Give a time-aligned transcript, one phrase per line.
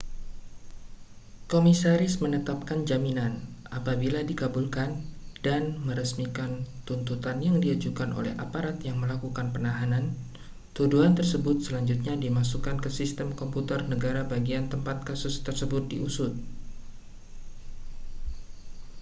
[1.51, 3.33] komisaris menetapkan jaminan
[3.77, 4.91] apabila dikabulkan
[5.45, 6.51] dan meresmikan
[6.89, 10.05] tuntutan yang diajukan oleh aparat yang melakukan penahanan
[10.77, 16.33] tuduhan tersebut selanjutnya dimasukkan ke sistem komputer negara bagian tempat kasus tersebut diusut